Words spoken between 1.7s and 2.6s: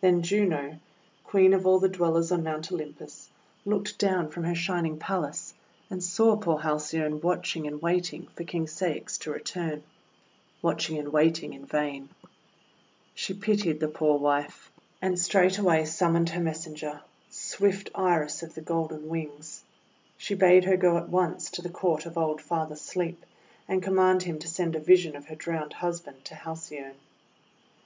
the Dwellers on